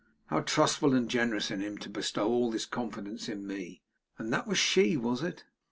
[0.29, 3.83] How trustful and generous in him to bestow all this confidence in me.
[4.17, 5.43] And that was she, was it?